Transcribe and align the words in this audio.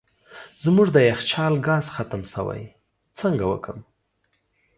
زموږ 0.63 0.87
د 0.91 0.97
یخچال 1.09 1.53
ګاز 1.67 1.85
ختم 1.95 2.21
سوی 2.33 2.61
څنګه 3.19 3.43
وکم 3.51 3.77